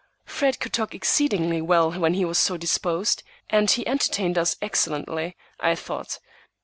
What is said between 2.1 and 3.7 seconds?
he was so disposed, and